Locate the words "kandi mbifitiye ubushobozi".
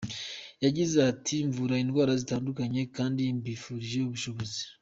2.95-4.61